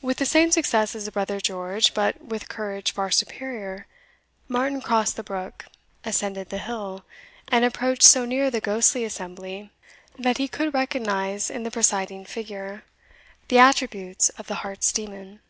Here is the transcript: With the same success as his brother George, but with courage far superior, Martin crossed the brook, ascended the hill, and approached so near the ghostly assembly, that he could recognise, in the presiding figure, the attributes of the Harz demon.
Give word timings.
With 0.00 0.16
the 0.16 0.24
same 0.24 0.50
success 0.50 0.94
as 0.94 1.04
his 1.04 1.12
brother 1.12 1.38
George, 1.38 1.92
but 1.92 2.24
with 2.24 2.48
courage 2.48 2.92
far 2.92 3.10
superior, 3.10 3.86
Martin 4.48 4.80
crossed 4.80 5.16
the 5.16 5.22
brook, 5.22 5.66
ascended 6.06 6.48
the 6.48 6.56
hill, 6.56 7.04
and 7.48 7.62
approached 7.62 8.02
so 8.02 8.24
near 8.24 8.50
the 8.50 8.62
ghostly 8.62 9.04
assembly, 9.04 9.70
that 10.18 10.38
he 10.38 10.48
could 10.48 10.72
recognise, 10.72 11.50
in 11.50 11.64
the 11.64 11.70
presiding 11.70 12.24
figure, 12.24 12.84
the 13.48 13.58
attributes 13.58 14.30
of 14.38 14.46
the 14.46 14.54
Harz 14.64 14.90
demon. 14.90 15.40